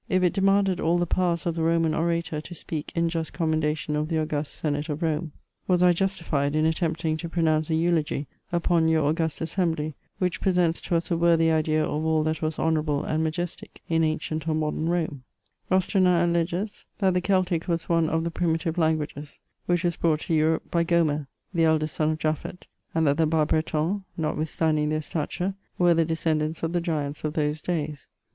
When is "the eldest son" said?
21.53-22.09